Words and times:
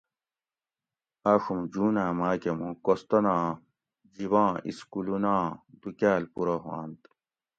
آڛُوم 1.31 1.59
جوناۤں 1.73 2.13
ماۤ 2.17 2.35
کہ 2.41 2.51
مُوں 2.57 2.73
کوستانا 2.85 3.35
جِباں 4.13 4.49
اِسکولوناں 4.67 5.43
دو 5.79 5.89
کاۤل 5.99 6.23
پورہ 6.33 6.55
ہُوانت 6.63 7.01